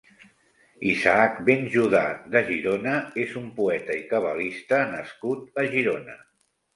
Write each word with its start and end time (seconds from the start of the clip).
Isaac 0.91 1.35
ben 1.49 1.67
Judà 1.73 1.99
de 2.35 2.41
Girona 2.47 2.93
és 3.25 3.35
un 3.41 3.51
poeta 3.59 3.97
i 3.99 4.01
cabalista 4.15 4.81
nascut 4.95 5.63
a 5.65 5.67
Girona. 5.75 6.17